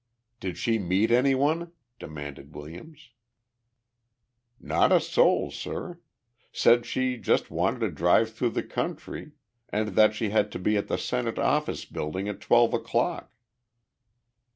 [0.39, 3.11] "Did she meet anyone?" demanded Williams.
[4.59, 5.99] "Not a soul, sir.
[6.51, 9.33] Said she just wanted to drive through the country
[9.69, 13.31] and that she had to be at the Senate Office Building at twelve o'clock."